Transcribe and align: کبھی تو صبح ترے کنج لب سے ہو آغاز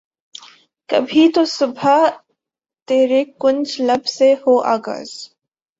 کبھی 0.89 1.27
تو 1.31 1.43
صبح 1.49 2.07
ترے 2.87 3.23
کنج 3.39 3.75
لب 3.81 4.07
سے 4.07 4.33
ہو 4.41 4.59
آغاز 4.67 5.09